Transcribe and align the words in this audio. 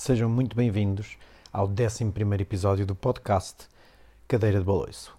Sejam 0.00 0.30
muito 0.30 0.56
bem-vindos 0.56 1.18
ao 1.52 1.68
11 1.68 2.10
episódio 2.40 2.86
do 2.86 2.94
podcast 2.94 3.68
Cadeira 4.26 4.58
de 4.58 4.64
Baloiço. 4.64 5.14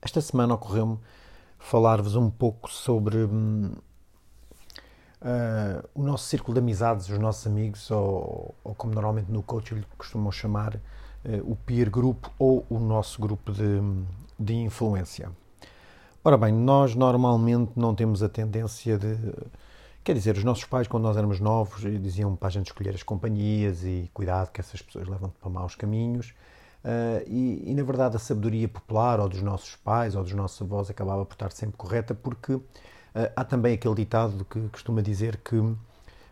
Esta 0.00 0.18
semana 0.22 0.54
ocorreu-me 0.54 0.98
falar-vos 1.58 2.16
um 2.16 2.30
pouco 2.30 2.72
sobre 2.72 3.18
uh, 3.18 3.82
o 5.94 6.02
nosso 6.02 6.24
círculo 6.24 6.54
de 6.54 6.60
amizades, 6.60 7.10
os 7.10 7.18
nossos 7.18 7.46
amigos, 7.46 7.90
ou, 7.90 8.54
ou 8.64 8.74
como 8.74 8.94
normalmente 8.94 9.30
no 9.30 9.42
coach 9.42 9.74
lhe 9.74 9.84
costumam 9.98 10.32
chamar, 10.32 10.76
uh, 10.76 10.80
o 11.44 11.54
peer 11.54 11.90
group 11.90 12.24
ou 12.38 12.64
o 12.70 12.78
nosso 12.78 13.20
grupo 13.20 13.52
de, 13.52 13.78
de 14.38 14.54
influência. 14.54 15.30
Ora 16.24 16.38
bem, 16.38 16.50
nós 16.50 16.94
normalmente 16.94 17.72
não 17.76 17.94
temos 17.94 18.22
a 18.22 18.28
tendência 18.30 18.96
de 18.96 19.18
Quer 20.04 20.14
dizer, 20.14 20.36
os 20.36 20.42
nossos 20.42 20.64
pais, 20.64 20.88
quando 20.88 21.04
nós 21.04 21.16
éramos 21.16 21.38
novos, 21.38 21.80
diziam 21.80 22.34
para 22.34 22.48
a 22.48 22.50
gente 22.50 22.66
escolher 22.66 22.92
as 22.92 23.04
companhias 23.04 23.84
e 23.84 24.10
cuidado 24.12 24.50
que 24.50 24.60
essas 24.60 24.82
pessoas 24.82 25.06
levam-te 25.06 25.38
para 25.38 25.48
maus 25.48 25.76
caminhos. 25.76 26.34
Uh, 26.84 27.22
e, 27.28 27.70
e, 27.70 27.74
na 27.74 27.84
verdade, 27.84 28.16
a 28.16 28.18
sabedoria 28.18 28.66
popular, 28.66 29.20
ou 29.20 29.28
dos 29.28 29.40
nossos 29.40 29.76
pais, 29.76 30.16
ou 30.16 30.24
dos 30.24 30.32
nossos 30.32 30.60
avós, 30.60 30.90
acabava 30.90 31.24
por 31.24 31.34
estar 31.34 31.52
sempre 31.52 31.76
correta, 31.76 32.16
porque 32.16 32.54
uh, 32.54 32.64
há 33.36 33.44
também 33.44 33.74
aquele 33.74 33.94
ditado 33.94 34.44
que 34.44 34.68
costuma 34.70 35.00
dizer 35.00 35.36
que 35.36 35.62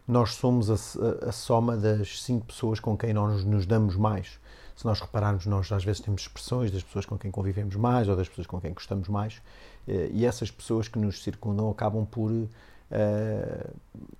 nós 0.08 0.34
somos 0.34 0.68
a, 0.68 1.28
a, 1.28 1.30
soma 1.30 1.76
das 1.76 2.22
cinco 2.22 2.46
pessoas 2.46 2.80
com 2.80 2.96
quem 2.96 3.14
nós 3.14 3.44
nos 3.44 3.66
damos 3.66 3.94
mais. 3.94 4.40
Se 4.74 4.84
nós 4.84 4.98
repararmos, 4.98 5.46
nós 5.46 5.70
às 5.70 5.84
vezes 5.84 6.00
temos 6.00 6.22
expressões 6.22 6.72
das 6.72 6.82
pessoas 6.82 7.06
com 7.06 7.16
quem 7.16 7.30
convivemos 7.30 7.76
mais 7.76 8.08
ou 8.08 8.16
das 8.16 8.28
pessoas 8.28 8.48
com 8.48 8.60
quem 8.60 8.74
gostamos 8.74 9.06
mais, 9.08 9.36
uh, 9.86 10.10
e 10.10 10.26
essas 10.26 10.50
pessoas 10.50 10.88
que 10.88 10.98
nos 10.98 11.22
circundam 11.22 11.70
acabam 11.70 12.04
por 12.04 12.32
uh, 12.90 13.70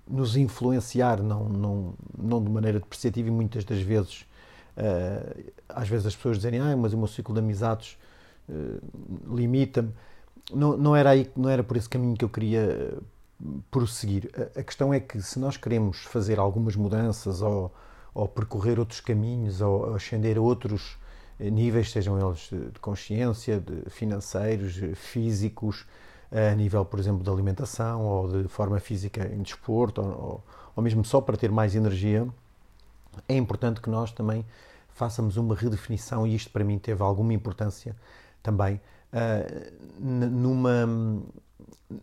nos 0.07 0.35
influenciar, 0.35 1.21
não, 1.21 1.47
não, 1.47 1.93
não 2.17 2.43
de 2.43 2.49
maneira 2.49 2.79
depreciativa 2.79 3.27
e 3.27 3.31
muitas 3.31 3.63
das 3.63 3.81
vezes, 3.81 4.25
uh, 4.77 5.51
às 5.69 5.87
vezes 5.87 6.05
as 6.05 6.15
pessoas 6.15 6.37
dizem, 6.37 6.59
ah, 6.59 6.75
mas 6.75 6.93
o 6.93 6.97
meu 6.97 7.07
ciclo 7.07 7.33
de 7.33 7.39
amizades 7.39 7.97
uh, 8.49 9.35
limita-me. 9.35 9.93
Não, 10.53 10.75
não, 10.77 10.95
era 10.95 11.11
aí, 11.11 11.29
não 11.35 11.49
era 11.49 11.63
por 11.63 11.77
esse 11.77 11.87
caminho 11.87 12.17
que 12.17 12.25
eu 12.25 12.29
queria 12.29 12.97
prosseguir. 13.69 14.29
A, 14.35 14.59
a 14.59 14.63
questão 14.63 14.93
é 14.93 14.99
que 14.99 15.21
se 15.21 15.39
nós 15.39 15.57
queremos 15.57 15.99
fazer 16.05 16.39
algumas 16.39 16.75
mudanças 16.75 17.41
ou, 17.41 17.73
ou 18.13 18.27
percorrer 18.27 18.79
outros 18.79 18.99
caminhos 18.99 19.61
ou 19.61 19.93
ascender 19.95 20.37
a 20.37 20.41
outros 20.41 20.97
níveis, 21.39 21.91
sejam 21.91 22.19
eles 22.19 22.49
de 22.51 22.79
consciência, 22.79 23.59
de 23.59 23.89
financeiros, 23.89 24.79
físicos, 24.95 25.87
a 26.31 26.55
nível, 26.55 26.85
por 26.85 26.99
exemplo, 26.99 27.23
de 27.23 27.29
alimentação 27.29 28.05
ou 28.05 28.43
de 28.43 28.47
forma 28.47 28.79
física 28.79 29.27
em 29.33 29.41
desporto, 29.41 30.01
ou, 30.01 30.43
ou 30.75 30.83
mesmo 30.83 31.03
só 31.03 31.19
para 31.19 31.35
ter 31.35 31.51
mais 31.51 31.75
energia, 31.75 32.27
é 33.27 33.35
importante 33.35 33.81
que 33.81 33.89
nós 33.89 34.11
também 34.11 34.45
façamos 34.89 35.37
uma 35.37 35.55
redefinição, 35.55 36.25
e 36.25 36.35
isto 36.35 36.51
para 36.51 36.63
mim 36.63 36.77
teve 36.79 37.01
alguma 37.01 37.33
importância 37.33 37.95
também, 38.41 38.79
uh, 39.13 39.71
numa, 39.99 40.85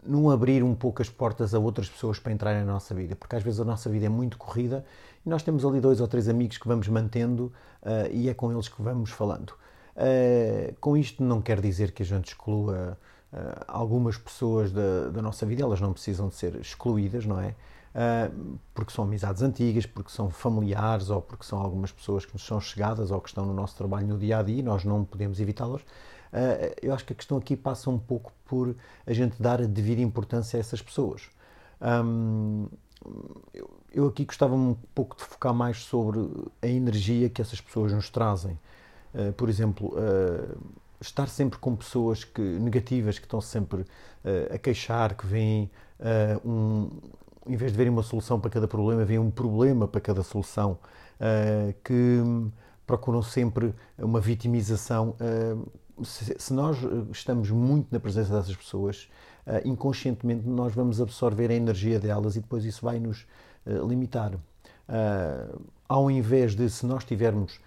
num 0.05 0.31
abrir 0.31 0.63
um 0.63 0.75
pouco 0.75 1.03
as 1.03 1.09
portas 1.09 1.55
a 1.55 1.59
outras 1.59 1.89
pessoas 1.89 2.19
para 2.19 2.33
entrarem 2.33 2.65
na 2.65 2.73
nossa 2.73 2.95
vida, 2.95 3.17
porque 3.17 3.37
às 3.37 3.43
vezes 3.43 3.61
a 3.61 3.65
nossa 3.65 3.89
vida 3.89 4.07
é 4.07 4.09
muito 4.09 4.37
corrida 4.37 4.85
e 5.25 5.29
nós 5.29 5.43
temos 5.43 5.65
ali 5.65 5.81
dois 5.81 6.01
ou 6.01 6.09
três 6.09 6.29
amigos 6.29 6.59
que 6.59 6.69
vamos 6.69 6.89
mantendo 6.89 7.53
uh, 7.83 8.11
e 8.13 8.29
é 8.29 8.35
com 8.35 8.53
eles 8.53 8.69
que 8.69 8.83
vamos 8.83 9.11
falando. 9.11 9.51
Uh, 9.97 10.75
com 10.81 10.97
isto 10.97 11.23
não 11.23 11.41
quer 11.43 11.61
dizer 11.61 11.93
que 11.93 12.03
a 12.03 12.07
gente 12.07 12.29
exclua 12.29 12.97
uh, 13.33 13.65
algumas 13.67 14.17
pessoas 14.17 14.73
da, 14.73 15.09
da, 15.11 15.23
nossa 15.23 15.45
vida, 15.47 15.63
elas 15.63 15.81
não 15.81 15.93
precisam 15.93 16.29
de 16.29 16.35
ser 16.35 16.57
excluídas, 16.57 17.27
não 17.27 17.41
é? 17.41 17.55
Uh, 17.95 18.59
porque 18.75 18.93
são 18.93 19.05
amizades 19.05 19.43
antigas, 19.43 19.87
porque 19.87 20.11
são 20.11 20.31
familiares 20.31 21.11
ou 21.11 21.21
porque 21.21 21.45
são 21.45 21.59
algumas 21.59 21.91
pessoas 21.91 22.25
que 22.25 22.33
nos 22.33 22.45
são 22.45 22.61
chegadas 22.61 23.11
ou 23.11 23.21
que 23.21 23.29
estão 23.29 23.45
no 23.47 23.55
nosso 23.55 23.77
trabalho 23.77 24.07
no 24.07 24.19
dia 24.19 24.39
a 24.39 24.43
dia 24.43 24.59
e 24.59 24.63
nós 24.63 24.85
não 24.85 25.05
podemos 25.05 25.41
evitá-las. 25.41 25.83
Uh, 25.83 26.75
eu 26.83 26.93
acho 26.95 27.05
que 27.05 27.13
a 27.13 27.17
questão 27.17 27.39
aqui 27.39 27.57
passa 27.57 27.89
um 27.91 27.99
pouco 27.99 28.33
por 28.45 28.77
a 29.07 29.13
gente 29.13 29.41
dar 29.41 29.61
a 29.61 29.67
devida 29.67 30.03
importância 30.03 30.59
a 30.59 30.61
essas 30.61 30.83
pessoas. 30.83 31.23
Um, 31.81 32.67
eu, 33.55 33.71
eu, 33.93 34.07
aqui 34.09 34.25
gostava 34.25 34.55
um 34.55 34.77
pouco 34.95 35.17
de 35.17 35.25
focar 35.25 35.55
mais 35.55 35.79
sobre 35.79 36.19
a 36.61 36.67
energia 36.67 37.31
que 37.31 37.41
essas 37.41 37.61
pessoas 37.61 37.93
nos 37.93 38.11
trazem. 38.11 38.59
Por 39.37 39.49
exemplo, 39.49 39.95
estar 41.01 41.29
sempre 41.29 41.59
com 41.59 41.77
pessoas 41.77 42.25
que, 42.25 42.41
negativas 42.41 43.19
que 43.19 43.27
estão 43.27 43.41
sempre 43.41 43.83
uh, 43.83 44.55
a 44.55 44.59
queixar, 44.59 45.15
que 45.15 45.27
veem 45.27 45.71
uh, 46.01 46.49
um, 46.49 46.91
em 47.47 47.57
vez 47.57 47.73
de 47.73 47.79
verem 47.79 47.93
uma 47.93 48.03
solução 48.03 48.39
para 48.41 48.51
cada 48.51 48.69
problema, 48.69 49.05
veem 49.05 49.19
um 49.19 49.31
problema 49.31 49.87
para 49.87 50.01
cada 50.01 50.23
solução, 50.23 50.79
uh, 51.21 51.75
que 51.85 52.23
procuram 52.87 53.23
sempre 53.23 53.75
uma 53.99 54.19
vitimização. 54.19 55.15
Se, 56.03 56.35
se, 56.39 56.55
nós 56.55 56.79
estamos 57.13 57.51
muito 57.51 57.89
na 57.91 58.01
presença 58.01 58.33
dessas 58.33 58.57
pessoas, 58.57 59.11
inconscientemente 59.63 60.49
nós 60.49 60.75
vamos 60.75 60.99
absorver 60.99 61.51
a 61.51 61.55
energia 61.55 62.01
delas 62.01 62.35
e 62.37 62.41
depois 62.41 62.65
isso 62.65 62.83
vai 62.83 62.99
nos 62.99 63.27
limitar. 63.87 64.33
ao 65.87 66.11
invés 66.11 66.57
de, 66.57 66.71
se 66.71 66.87
nós 66.87 67.05
tivermos 67.05 67.61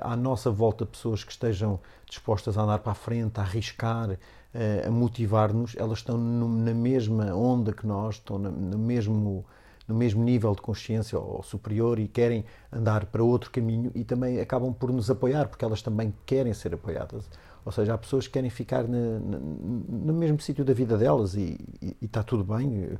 à 0.00 0.16
nossa 0.16 0.50
volta 0.50 0.86
pessoas 0.86 1.22
que 1.22 1.30
estejam 1.30 1.78
dispostas 2.08 2.56
a 2.56 2.62
andar 2.62 2.78
para 2.78 2.92
a 2.92 2.94
frente, 2.94 3.38
a 3.38 3.42
arriscar, 3.42 4.18
eh, 4.54 4.84
a 4.86 4.90
motivar-nos, 4.90 5.76
elas 5.76 5.98
estão 5.98 6.16
na 6.16 6.72
mesma 6.72 7.34
onda 7.34 7.72
que 7.72 7.86
nós, 7.86 8.16
estão 8.16 8.38
no 8.38 8.78
mesmo, 8.78 9.44
no 9.86 9.94
mesmo 9.94 10.22
nível 10.22 10.54
de 10.54 10.60
consciência 10.60 11.18
ou 11.18 11.42
superior 11.42 11.98
e 11.98 12.08
querem 12.08 12.44
andar 12.72 13.06
para 13.06 13.22
outro 13.22 13.50
caminho 13.50 13.90
e 13.94 14.04
também 14.04 14.40
acabam 14.40 14.72
por 14.72 14.92
nos 14.92 15.10
apoiar, 15.10 15.48
porque 15.48 15.64
elas 15.64 15.82
também 15.82 16.12
querem 16.24 16.52
ser 16.52 16.74
apoiadas. 16.74 17.28
Ou 17.64 17.72
seja, 17.72 17.94
há 17.94 17.98
pessoas 17.98 18.28
que 18.28 18.34
querem 18.34 18.48
ficar 18.48 18.86
na, 18.86 19.18
no 19.18 20.12
mesmo 20.12 20.40
sítio 20.40 20.64
da 20.64 20.72
vida 20.72 20.96
delas 20.96 21.34
e, 21.34 21.58
e, 21.82 21.96
e, 22.00 22.04
está 22.04 22.22
tudo 22.22 22.44
bem. 22.44 22.96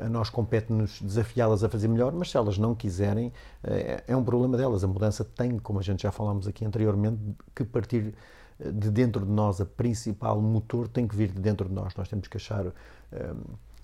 A 0.00 0.08
nós 0.08 0.30
compete-nos 0.30 1.02
desafiá-las 1.02 1.62
a 1.62 1.68
fazer 1.68 1.86
melhor, 1.86 2.14
mas 2.14 2.30
se 2.30 2.36
elas 2.36 2.56
não 2.56 2.74
quiserem, 2.74 3.30
é, 3.62 4.04
é 4.08 4.16
um 4.16 4.24
problema 4.24 4.56
delas. 4.56 4.82
A 4.82 4.86
mudança 4.86 5.22
tem, 5.22 5.58
como 5.58 5.80
a 5.80 5.82
gente 5.82 6.02
já 6.02 6.10
falámos 6.10 6.48
aqui 6.48 6.64
anteriormente, 6.64 7.20
que 7.54 7.62
partir 7.62 8.14
de 8.58 8.90
dentro 8.90 9.24
de 9.24 9.30
nós. 9.30 9.60
A 9.60 9.66
principal 9.66 10.40
motor 10.40 10.88
tem 10.88 11.06
que 11.06 11.14
vir 11.14 11.30
de 11.30 11.40
dentro 11.40 11.68
de 11.68 11.74
nós. 11.74 11.94
Nós 11.94 12.08
temos 12.08 12.26
que 12.28 12.36
achar 12.36 12.66
um, 12.66 12.72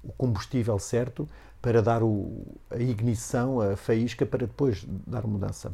o 0.03 0.13
combustível 0.13 0.79
certo 0.79 1.29
para 1.61 1.81
dar 1.81 2.03
o, 2.03 2.45
a 2.71 2.79
ignição, 2.79 3.61
a 3.61 3.77
faísca, 3.77 4.27
para 4.27 4.47
depois 4.47 4.85
dar 5.07 5.27
mudança. 5.27 5.73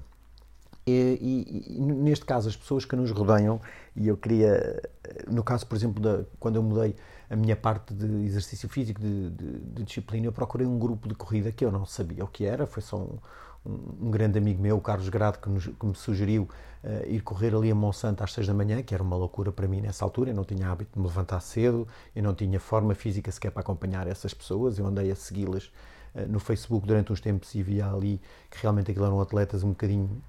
E, 0.86 1.18
e, 1.20 1.76
e, 1.76 1.80
neste 1.80 2.24
caso, 2.24 2.48
as 2.48 2.56
pessoas 2.56 2.84
que 2.84 2.96
nos 2.96 3.10
rodeiam, 3.10 3.60
e 3.94 4.08
eu 4.08 4.16
queria, 4.16 4.82
no 5.30 5.42
caso, 5.42 5.66
por 5.66 5.76
exemplo, 5.76 6.02
da, 6.02 6.24
quando 6.40 6.56
eu 6.56 6.62
mudei 6.62 6.96
a 7.28 7.36
minha 7.36 7.54
parte 7.54 7.92
de 7.92 8.06
exercício 8.24 8.68
físico, 8.68 9.00
de, 9.00 9.30
de, 9.30 9.58
de, 9.58 9.82
disciplina, 9.82 10.26
eu 10.26 10.32
procurei 10.32 10.66
um 10.66 10.78
grupo 10.78 11.06
de 11.06 11.14
corrida 11.14 11.52
que 11.52 11.62
eu 11.62 11.70
não 11.70 11.84
sabia 11.84 12.24
o 12.24 12.28
que 12.28 12.46
era, 12.46 12.66
foi 12.66 12.82
só 12.82 12.96
um, 12.96 13.18
um, 13.64 14.06
um 14.06 14.10
grande 14.10 14.38
amigo 14.38 14.60
meu, 14.60 14.76
o 14.76 14.80
Carlos 14.80 15.08
Grado, 15.08 15.38
que, 15.38 15.48
nos, 15.48 15.66
que 15.66 15.86
me 15.86 15.94
sugeriu 15.94 16.48
uh, 16.84 17.06
ir 17.06 17.20
correr 17.20 17.54
ali 17.54 17.70
a 17.70 17.74
Monsanto 17.74 18.22
às 18.22 18.32
seis 18.32 18.46
da 18.46 18.54
manhã, 18.54 18.82
que 18.82 18.94
era 18.94 19.02
uma 19.02 19.16
loucura 19.16 19.52
para 19.52 19.66
mim 19.66 19.80
nessa 19.80 20.04
altura, 20.04 20.30
eu 20.30 20.34
não 20.34 20.44
tinha 20.44 20.70
hábito 20.70 20.92
de 20.94 20.98
me 21.00 21.06
levantar 21.06 21.40
cedo, 21.40 21.86
eu 22.14 22.22
não 22.22 22.34
tinha 22.34 22.58
forma 22.58 22.94
física 22.94 23.30
sequer 23.30 23.50
para 23.50 23.60
acompanhar 23.60 24.06
essas 24.06 24.32
pessoas, 24.34 24.78
eu 24.78 24.86
andei 24.86 25.10
a 25.10 25.16
segui-las 25.16 25.66
uh, 26.14 26.26
no 26.28 26.40
Facebook 26.40 26.86
durante 26.86 27.12
uns 27.12 27.20
tempos 27.20 27.54
e 27.54 27.62
via 27.62 27.90
ali 27.90 28.20
que 28.50 28.58
realmente 28.62 28.90
aquilo 28.90 29.06
eram 29.06 29.20
atletas 29.20 29.62
um 29.62 29.70
bocadinho 29.70 30.22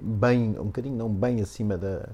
bem, 0.00 0.58
um 0.58 0.64
bocadinho 0.64 0.96
não 0.96 1.08
bem 1.08 1.40
acima 1.40 1.78
da, 1.78 2.10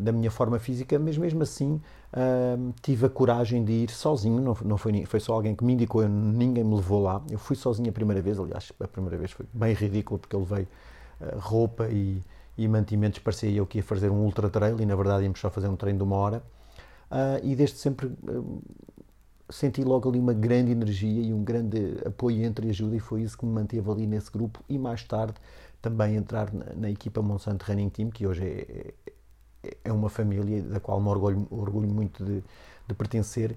da 0.00 0.12
minha 0.12 0.30
forma 0.30 0.58
física, 0.58 0.98
mas 0.98 1.16
mesmo 1.16 1.42
assim 1.42 1.80
uh, 2.12 2.74
tive 2.82 3.06
a 3.06 3.08
coragem 3.08 3.64
de 3.64 3.72
ir 3.72 3.90
sozinho, 3.90 4.40
não, 4.40 4.56
não 4.64 4.76
foi, 4.76 5.04
foi 5.04 5.20
só 5.20 5.34
alguém 5.34 5.54
que 5.54 5.64
me 5.64 5.72
indicou, 5.72 6.02
eu, 6.02 6.08
ninguém 6.08 6.64
me 6.64 6.74
levou 6.74 7.02
lá, 7.02 7.22
eu 7.30 7.38
fui 7.38 7.56
sozinho 7.56 7.88
a 7.88 7.92
primeira 7.92 8.22
vez, 8.22 8.38
aliás, 8.38 8.72
a 8.80 8.88
primeira 8.88 9.16
vez 9.16 9.32
foi 9.32 9.46
bem 9.52 9.74
ridículo 9.74 10.18
porque 10.18 10.34
ele 10.34 10.44
veio 10.44 10.68
uh, 11.20 11.38
roupa 11.38 11.88
e, 11.88 12.22
e 12.56 12.68
mantimentos, 12.68 13.18
parecia 13.18 13.50
eu 13.50 13.66
que 13.66 13.78
ia 13.78 13.84
fazer 13.84 14.10
um 14.10 14.22
ultra 14.22 14.48
trail 14.48 14.80
e 14.80 14.86
na 14.86 14.96
verdade 14.96 15.24
íamos 15.24 15.40
só 15.40 15.50
fazer 15.50 15.68
um 15.68 15.76
treino 15.76 15.98
de 15.98 16.04
uma 16.04 16.16
hora. 16.16 16.42
Uh, 17.10 17.38
e 17.44 17.54
desde 17.54 17.78
sempre 17.78 18.10
senti 19.48 19.84
logo 19.84 20.08
ali 20.08 20.18
uma 20.18 20.32
grande 20.32 20.72
energia 20.72 21.22
e 21.22 21.32
um 21.32 21.44
grande 21.44 21.98
apoio 22.04 22.44
entre 22.44 22.70
ajuda 22.70 22.96
e 22.96 23.00
foi 23.00 23.22
isso 23.22 23.36
que 23.36 23.44
me 23.44 23.52
manteve 23.52 23.88
ali 23.90 24.06
nesse 24.06 24.30
grupo. 24.30 24.60
E 24.68 24.78
mais 24.78 25.04
tarde 25.04 25.34
também 25.80 26.16
entrar 26.16 26.52
na, 26.52 26.74
na 26.74 26.90
equipa 26.90 27.20
Monsanto 27.20 27.66
Running 27.66 27.90
Team, 27.90 28.10
que 28.10 28.26
hoje 28.26 28.42
é, 28.42 28.94
é, 29.84 29.92
uma 29.92 30.08
família 30.08 30.62
da 30.62 30.80
qual 30.80 31.00
me 31.00 31.08
orgulho, 31.08 31.46
orgulho 31.50 31.88
muito 31.88 32.24
de, 32.24 32.42
de 32.86 32.94
pertencer 32.94 33.56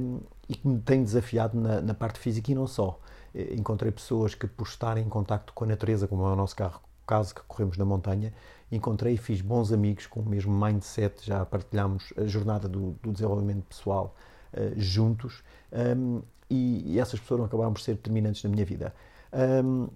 um, 0.00 0.20
e 0.48 0.54
que 0.54 0.66
me 0.66 0.80
tem 0.80 1.02
desafiado 1.02 1.58
na, 1.58 1.80
na, 1.80 1.94
parte 1.94 2.18
física 2.18 2.50
e 2.50 2.54
não 2.54 2.66
só. 2.66 2.98
Eh, 3.34 3.54
encontrei 3.54 3.92
pessoas 3.92 4.34
que, 4.34 4.46
por 4.46 4.66
estarem 4.66 5.04
em 5.04 5.08
contacto 5.08 5.52
com 5.52 5.64
a 5.64 5.66
natureza, 5.66 6.08
como 6.08 6.24
é 6.24 6.32
o 6.32 6.36
nosso 6.36 6.56
carro, 6.56 6.80
caso 7.06 7.34
que 7.34 7.42
corremos 7.46 7.76
na 7.76 7.84
montanha, 7.84 8.32
encontrei 8.70 9.14
e 9.14 9.16
fiz 9.16 9.40
bons 9.40 9.72
amigos 9.72 10.06
com 10.06 10.20
o 10.20 10.26
mesmo 10.26 10.52
mindset, 10.52 11.26
já 11.26 11.44
partilhamos 11.44 12.12
a 12.16 12.24
jornada 12.24 12.68
do, 12.68 12.92
do 13.02 13.12
desenvolvimento 13.12 13.64
pessoal 13.64 14.14
uh, 14.52 14.78
juntos 14.78 15.42
um, 15.72 16.22
e, 16.50 16.94
e, 16.94 16.98
essas 17.00 17.20
pessoas 17.20 17.42
acabaram 17.42 17.72
por 17.72 17.80
ser 17.80 17.94
determinantes 17.94 18.42
na 18.42 18.50
minha 18.50 18.64
vida. 18.64 18.94
Um, 19.32 19.88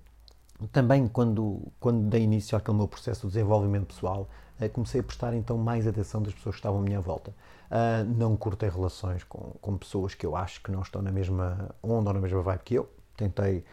também 0.70 1.08
quando, 1.08 1.60
quando 1.80 2.08
dei 2.08 2.22
início 2.22 2.56
àquele 2.56 2.76
meu 2.76 2.88
processo 2.88 3.26
de 3.26 3.34
desenvolvimento 3.34 3.86
pessoal, 3.86 4.28
comecei 4.68 5.00
a 5.00 5.04
prestar 5.04 5.34
então 5.34 5.56
mais 5.58 5.86
atenção 5.86 6.22
das 6.22 6.34
pessoas 6.34 6.54
que 6.54 6.60
estavam 6.60 6.80
à 6.80 6.82
minha 6.82 7.00
volta. 7.00 7.30
Uh, 7.70 8.04
não 8.16 8.36
cortei 8.36 8.68
relações 8.68 9.24
com, 9.24 9.52
com 9.60 9.76
pessoas 9.76 10.14
que 10.14 10.26
eu 10.26 10.36
acho 10.36 10.62
que 10.62 10.70
não 10.70 10.82
estão 10.82 11.00
na 11.00 11.10
mesma 11.10 11.74
onda 11.82 12.10
ou 12.10 12.14
na 12.14 12.20
mesma 12.20 12.42
vibe 12.42 12.60
que 12.64 12.74
eu. 12.74 12.88
Tentei 13.16 13.64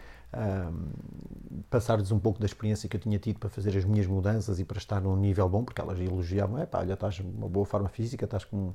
passar-lhes 1.70 2.12
um 2.12 2.20
pouco 2.20 2.40
da 2.40 2.46
experiência 2.46 2.88
que 2.88 2.96
eu 2.96 3.02
tinha 3.02 3.18
tido 3.18 3.40
para 3.40 3.50
fazer 3.50 3.76
as 3.76 3.84
minhas 3.84 4.06
mudanças 4.06 4.60
e 4.60 4.66
para 4.66 4.78
estar 4.78 5.02
num 5.02 5.16
nível 5.16 5.50
bom, 5.50 5.64
porque 5.64 5.82
elas 5.82 6.00
elogiavam, 6.00 6.60
é 6.60 6.66
pá, 6.66 6.80
olha, 6.80 6.94
estás 6.94 7.20
uma 7.20 7.50
boa 7.50 7.66
forma 7.66 7.90
física, 7.90 8.26
estás 8.26 8.46
com, 8.46 8.74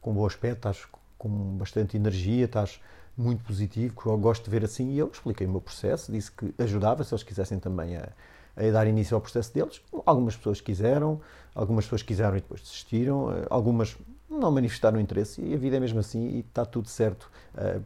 com 0.00 0.10
um 0.12 0.14
bom 0.14 0.26
aspecto, 0.26 0.56
estás 0.56 0.86
com 1.18 1.28
bastante 1.58 1.96
energia, 1.96 2.46
estás 2.46 2.80
muito 3.16 3.44
positivo, 3.44 3.94
que 4.00 4.06
eu 4.06 4.16
gosto 4.18 4.44
de 4.44 4.50
ver 4.50 4.64
assim, 4.64 4.92
e 4.92 4.98
eu 4.98 5.10
expliquei 5.12 5.46
o 5.46 5.50
meu 5.50 5.60
processo, 5.60 6.12
disse 6.12 6.30
que 6.30 6.54
ajudava 6.58 7.04
se 7.04 7.12
eles 7.14 7.22
quisessem 7.22 7.58
também 7.58 7.96
a, 7.96 8.08
a 8.56 8.70
dar 8.70 8.86
início 8.86 9.14
ao 9.14 9.20
processo 9.20 9.52
deles. 9.52 9.80
Algumas 10.04 10.36
pessoas 10.36 10.60
quiseram, 10.60 11.20
algumas 11.54 11.84
pessoas 11.84 12.02
quiseram 12.02 12.36
e 12.36 12.40
depois 12.40 12.60
desistiram, 12.60 13.30
eh, 13.32 13.46
algumas 13.50 13.96
não 14.28 14.50
manifestaram 14.50 14.98
interesse 15.00 15.40
e 15.40 15.54
a 15.54 15.56
vida 15.56 15.76
é 15.76 15.80
mesmo 15.80 16.00
assim 16.00 16.28
e 16.28 16.40
está 16.40 16.64
tudo 16.64 16.88
certo. 16.88 17.30
Uh, 17.54 17.80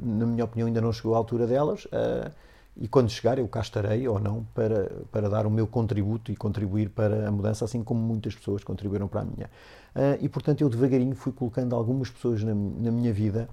na 0.00 0.24
minha 0.24 0.44
opinião, 0.44 0.68
ainda 0.68 0.80
não 0.80 0.92
chegou 0.92 1.14
à 1.14 1.18
altura 1.18 1.46
delas. 1.46 1.84
Uh, 1.86 2.30
e 2.76 2.86
quando 2.86 3.10
chegar 3.10 3.38
eu 3.38 3.48
cá 3.48 3.60
estarei 3.60 4.06
ou 4.06 4.20
não 4.20 4.46
para, 4.54 4.90
para 5.10 5.28
dar 5.28 5.46
o 5.46 5.50
meu 5.50 5.66
contributo 5.66 6.30
e 6.30 6.36
contribuir 6.36 6.88
para 6.90 7.28
a 7.28 7.30
mudança, 7.30 7.64
assim 7.64 7.82
como 7.82 8.00
muitas 8.00 8.34
pessoas 8.34 8.62
contribuíram 8.62 9.08
para 9.08 9.22
a 9.22 9.24
minha. 9.24 9.50
Uh, 9.94 10.16
e 10.20 10.28
portanto 10.28 10.60
eu 10.60 10.68
devagarinho 10.68 11.14
fui 11.16 11.32
colocando 11.32 11.74
algumas 11.74 12.08
pessoas 12.08 12.42
na, 12.44 12.54
na 12.54 12.92
minha 12.92 13.12
vida 13.12 13.48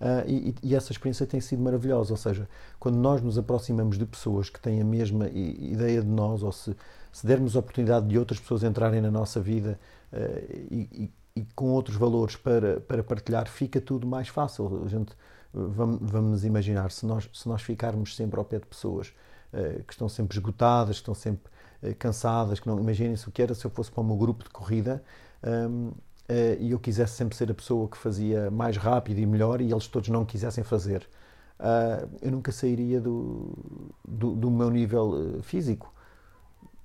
Uh, 0.00 0.22
e, 0.28 0.54
e, 0.62 0.76
essa 0.76 0.92
experiência 0.92 1.26
tem 1.26 1.40
sido 1.40 1.60
maravilhosa. 1.62 2.12
Ou 2.12 2.16
seja, 2.16 2.48
quando 2.78 2.96
nós 2.96 3.20
nos 3.20 3.36
aproximamos 3.36 3.98
de 3.98 4.06
pessoas 4.06 4.48
que 4.48 4.60
têm 4.60 4.80
a 4.80 4.84
mesma 4.84 5.28
ideia 5.28 6.00
de 6.00 6.08
nós, 6.08 6.42
ou 6.42 6.52
se, 6.52 6.76
se 7.12 7.26
dermos 7.26 7.56
a 7.56 7.58
oportunidade 7.58 8.06
de 8.06 8.18
outras 8.18 8.38
pessoas 8.38 8.62
entrarem 8.62 9.00
na 9.00 9.10
nossa 9.10 9.40
vida 9.40 9.78
uh, 10.12 10.16
e, 10.70 11.10
e, 11.34 11.44
com 11.54 11.70
outros 11.70 11.96
valores 11.96 12.36
para, 12.36 12.80
para 12.80 13.02
partilhar, 13.02 13.48
fica 13.48 13.80
tudo 13.80 14.06
mais 14.06 14.28
fácil. 14.28 14.82
A 14.84 14.88
gente 14.88 15.12
vamos, 15.52 15.98
vamos 16.00 16.44
imaginar, 16.44 16.90
se 16.90 17.04
nós, 17.06 17.28
se 17.32 17.48
nós 17.48 17.62
ficarmos 17.62 18.14
sempre 18.14 18.38
ao 18.38 18.44
pé 18.44 18.58
de 18.58 18.66
pessoas 18.66 19.12
uh, 19.52 19.82
que 19.82 19.92
estão 19.92 20.08
sempre 20.08 20.36
esgotadas, 20.36 20.96
que 20.96 21.02
estão 21.02 21.14
sempre 21.14 21.50
cansadas, 21.96 22.58
que 22.58 22.66
não 22.66 22.76
imaginem-se 22.80 23.28
o 23.28 23.30
que 23.30 23.40
era 23.40 23.54
se 23.54 23.64
eu 23.64 23.70
fosse 23.70 23.88
para 23.88 24.00
o 24.00 24.04
meu 24.04 24.16
grupo 24.16 24.42
de 24.42 24.50
corrida 24.50 25.00
um, 25.44 25.92
uh, 26.28 26.32
eh, 26.32 26.56
e 26.60 26.70
eu 26.72 26.78
quisesse 26.78 27.14
sempre 27.14 27.36
ser 27.36 27.50
a 27.50 27.54
pessoa 27.54 27.88
que 27.88 27.96
fazia 27.96 28.50
mais 28.50 28.76
rápido 28.76 29.18
e 29.18 29.26
melhor 29.26 29.60
e 29.60 29.70
eles 29.70 29.86
todos 29.88 30.08
não 30.08 30.24
quisessem 30.24 30.64
fazer. 30.64 31.08
eu 32.22 32.30
nunca 32.30 32.52
sairia 32.52 33.00
do, 33.00 33.52
do, 34.06 34.34
do 34.34 34.50
meu 34.50 34.70
nível 34.70 35.40
físico. 35.42 35.92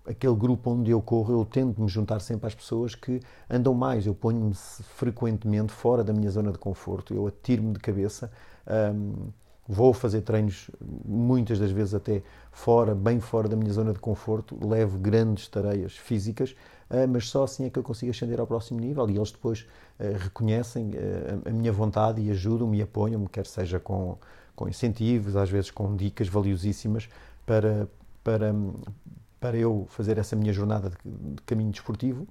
Aquele 0.06 0.36
grupo 0.36 0.72
onde 0.72 0.92
eu 0.92 1.02
corro, 1.02 1.32
eu 1.32 1.46
tento 1.46 1.82
me 1.82 1.88
juntar 1.88 2.20
sempre 2.20 2.48
às 2.48 2.56
pessoas 2.56 2.94
que 2.94 3.22
andam 3.50 3.74
mais. 3.74 4.06
Eu 4.06 4.14
ponho-me 4.14 4.54
frequentemente 4.54 5.72
fora 5.72 6.04
da 6.04 6.12
minha 6.12 6.30
zona 6.30 6.52
de 6.52 6.58
conforto, 6.58 7.14
eu 7.14 7.28
atiro-me 7.28 7.74
de 7.74 7.80
cabeça. 7.80 8.30
Um, 8.68 9.32
vou 9.68 9.94
fazer 9.94 10.22
treinos 10.22 10.70
muitas 11.06 11.60
das 11.60 11.72
vezes 11.72 11.94
até 11.94 12.22
fora, 12.52 12.94
bem 12.94 13.20
fora 13.20 13.48
da 13.48 13.56
minha 13.56 13.72
zona 13.72 13.94
de 13.94 14.00
conforto, 14.00 14.58
levo 14.66 14.98
grandes 15.00 15.48
tareias 15.48 15.96
físicas, 15.96 16.52
uh, 16.52 16.56
mas 17.08 17.30
só 17.30 17.44
assim 17.44 17.66
é 17.66 17.70
que 17.70 17.80
eu 17.80 17.84
consigo 17.84 18.12
ascender 18.12 18.40
ao 18.40 18.48
próximo 18.48 18.80
nível 18.80 19.10
e 19.10 19.16
eles 19.16 19.32
depois 19.32 19.62
uh, 20.00 20.18
reconhecem 20.20 20.92
uh, 20.92 21.50
a 21.50 21.52
minha 21.52 21.72
vontade 21.72 22.22
e 22.22 22.30
ajudam-me 22.32 22.78
e 22.78 22.82
apoiam-me, 22.82 23.28
quer 23.28 23.46
seja 23.46 23.80
com, 23.80 24.18
com 24.56 24.70
incentivos, 24.70 25.36
às 25.36 25.50
vezes 25.50 25.72
com 25.72 25.96
dicas 25.96 26.28
valiosíssimas 26.28 27.10
para, 27.46 27.88
para, 28.24 28.54
para 29.40 29.58
eu 29.58 29.88
fazer 29.90 30.18
essa 30.18 30.36
minha 30.36 30.54
jornada 30.54 30.90
de, 30.90 31.36
de 31.36 31.42
caminho 31.44 31.72
desportivo 31.72 32.28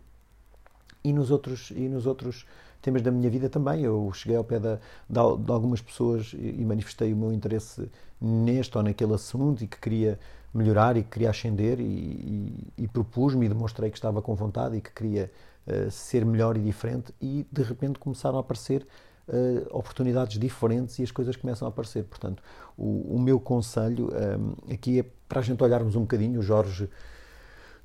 e 1.05 1.13
nos 1.13 1.31
outros, 1.31 1.71
e 1.71 1.89
nos 1.89 2.07
outros 2.07 2.47
temas 2.81 3.03
da 3.03 3.11
minha 3.11 3.31
vida 3.31 3.49
também. 3.49 3.83
Eu 3.83 4.13
cheguei 4.13 4.37
ao 4.37 4.45
pé 4.45 4.59
de, 4.59 4.77
de, 5.09 5.19
algumas 5.19 5.81
pessoas 5.81 6.33
e, 6.35 6.65
manifestei 6.65 7.13
o 7.13 7.17
meu 7.17 7.33
interesse 7.33 7.91
neste 8.21 8.77
ou 8.77 8.85
naquele 8.85 9.15
assunto 9.15 9.65
e 9.65 9.67
que 9.67 9.79
queria 9.79 10.19
melhorar 10.53 10.97
e 10.97 11.03
que 11.03 11.11
queria 11.11 11.31
ascender 11.31 11.81
e, 11.81 11.85
e, 11.85 12.85
e 12.85 12.89
propus-me 12.89 13.47
e 13.47 13.49
demonstrei 13.49 13.91
que 13.91 13.97
estava 13.97 14.21
com 14.21 14.35
vontade 14.35 14.77
e 14.77 14.81
que 14.81 14.93
queria 14.93 15.31
uh, 15.67 15.91
ser 15.91 16.25
melhor 16.25 16.57
e 16.57 16.61
diferente 16.61 17.15
e 17.21 17.47
de 17.51 17.63
repente 17.63 17.99
começaram 17.99 18.37
a 18.37 18.41
aparecer 18.41 18.87
uh, 19.29 19.77
oportunidades 19.77 20.39
diferentes 20.39 20.99
e 20.99 21.03
as 21.03 21.11
coisas 21.11 21.37
começam 21.37 21.67
a 21.67 21.71
aparecer. 21.71 22.05
Portanto, 22.05 22.43
o, 22.77 23.17
o 23.17 23.21
meu 23.21 23.41
conselho 23.41 24.09
um, 24.09 24.71
eh, 24.71 24.75
aqui 24.75 25.01
é 25.01 25.05
para 25.29 25.41
a 25.41 25.43
gente 25.43 25.63
olharmos 25.63 25.97
um 25.97 26.03
bocadinho, 26.03 26.41
o 26.41 26.43
Jorge 26.43 26.89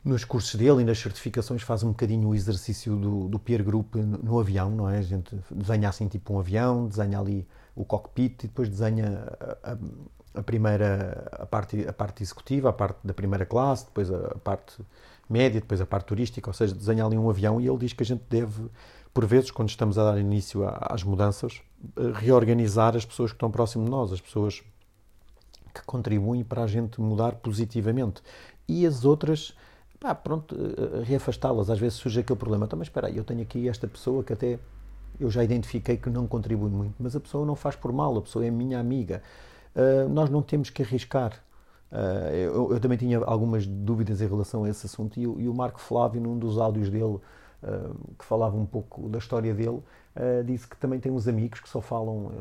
nos 0.04 0.24
cursos 0.24 0.56
dele 0.56 0.82
e 0.82 0.86
nas 0.86 1.00
certificações 1.00 1.62
faz 1.62 1.84
um 1.84 1.90
bocadinho 1.90 2.30
o 2.30 2.36
exercício 2.36 2.96
do, 2.96 3.28
do 3.28 3.40
peer 3.40 3.64
group 3.64 3.96
no, 3.96 4.18
no, 4.18 4.40
avião, 4.40 4.70
não 4.70 4.90
é? 4.90 5.00
A 5.00 5.02
gente 5.02 5.36
desenha 5.52 5.90
assim 5.90 6.08
tipo 6.08 6.34
um 6.34 6.40
avião, 6.40 6.88
desenha 6.88 7.20
ali 7.20 7.46
o 7.76 7.84
cockpit 7.84 8.44
e 8.44 8.48
depois 8.48 8.70
desenha 8.70 9.28
a, 9.64 9.74
a, 9.74 9.78
a 10.38 10.44
primeira 10.44 11.30
a 11.32 11.46
parte 11.46 11.88
a 11.88 11.94
parte 11.94 12.24
executiva, 12.24 12.70
a 12.70 12.74
parte 12.74 13.00
da 13.04 13.14
primeira 13.14 13.46
classe, 13.46 13.86
depois 13.86 14.12
a, 14.12 14.38
parte 14.44 14.78
média, 15.30 15.60
depois 15.60 15.82
a 15.82 15.86
parte 15.86 16.06
turística, 16.06 16.50
ou 16.50 16.54
seja, 16.54 16.74
desenha 16.74 17.06
ali 17.06 17.18
um 17.18 17.30
avião 17.30 17.60
e 17.60 17.68
ele 17.68 17.78
diz 17.78 17.94
que 17.94 18.04
a 18.04 18.06
gente 18.06 18.24
deve 18.30 18.70
por 19.14 19.26
vezes, 19.26 19.50
quando 19.50 19.70
estamos 19.70 19.98
a 19.98 20.12
dar 20.12 20.20
início 20.20 20.62
às 20.68 21.04
mudanças, 21.04 21.60
eh, 21.96 22.12
reorganizar 22.14 22.96
as 22.96 23.04
pessoas 23.04 23.32
que 23.32 23.36
estão 23.36 23.50
próximo 23.50 23.84
de 23.84 23.90
nós, 23.90 24.14
as 24.14 24.22
pessoas 24.22 24.62
que 25.74 25.82
contribuem 25.88 26.44
para 26.44 26.64
a 26.64 26.68
gente 26.68 27.02
mudar 27.02 27.34
positivamente. 27.38 28.22
E 28.68 28.86
as 28.86 29.06
outras 29.06 29.56
pá, 30.00 30.14
pronto, 30.14 30.56
eh, 30.56 31.04
reafastá-las. 31.04 31.70
Às 31.70 31.80
vezes 31.80 31.98
surge 31.98 32.20
aquele 32.20 32.38
problema, 32.38 32.66
então, 32.66 32.78
mas 32.78 32.88
espera 32.88 33.08
aí, 33.08 33.18
eu 33.18 33.24
tenho 33.24 33.42
aqui 33.42 33.68
esta 33.68 33.88
pessoa 33.88 34.24
que 34.24 34.34
até 34.34 34.60
eu 35.20 35.32
já 35.32 35.44
identifiquei 35.44 35.98
que 35.98 36.10
não 36.10 36.28
contribui 36.28 36.70
muito, 36.70 36.96
mas 37.00 37.16
a 37.16 37.20
pessoa 37.20 37.46
não 37.46 37.56
faz 37.56 37.76
por 37.76 37.92
mal, 37.92 38.16
a 38.18 38.22
pessoa 38.22 38.46
é 38.46 38.52
minha 38.52 38.80
amiga. 38.80 39.24
Uh, 39.78 40.10
nós 40.10 40.28
não 40.28 40.42
temos 40.42 40.72
que 40.72 40.82
arriscar. 40.82 41.34
Uh, 41.92 42.34
eu, 42.34 42.74
eu, 42.74 42.80
também 42.80 42.98
tinha 42.98 43.20
algumas 43.20 43.68
dúvidas 43.68 44.22
em 44.22 44.28
relação 44.28 44.64
a 44.64 44.70
esse 44.70 44.88
assunto 44.88 45.20
e, 45.20 45.22
e 45.22 45.48
o 45.48 45.54
Marco 45.54 45.80
Flávio, 45.80 46.20
num 46.20 46.38
dos 46.38 46.58
áudios 46.58 46.90
dele, 46.90 47.04
uh, 47.06 47.96
que 48.18 48.26
falava 48.26 48.58
um 48.58 48.66
pouco 48.66 49.08
da 49.08 49.20
história 49.20 49.54
dele, 49.54 49.82
disse 50.46 50.68
que 50.68 50.76
também 50.78 51.00
tem 51.00 51.12
uns 51.12 51.28
amigos 51.28 51.60
que 51.60 51.70
só 51.70 51.80
falam. 51.80 52.32